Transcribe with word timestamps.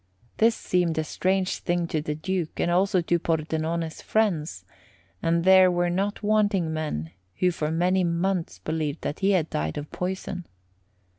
This 0.37 0.55
seemed 0.55 0.97
a 0.97 1.03
strange 1.03 1.57
thing 1.57 1.85
to 1.89 2.01
the 2.01 2.15
Duke, 2.15 2.59
and 2.59 2.71
also 2.71 3.01
to 3.01 3.19
Pordenone's 3.19 4.01
friends; 4.01 4.65
and 5.21 5.43
there 5.43 5.69
were 5.69 5.91
not 5.91 6.23
wanting 6.23 6.73
men 6.73 7.11
who 7.37 7.51
for 7.51 7.69
many 7.69 8.03
months 8.03 8.57
believed 8.57 9.01
that 9.03 9.19
he 9.19 9.29
had 9.33 9.51
died 9.51 9.77
of 9.77 9.91
poison. 9.91 10.47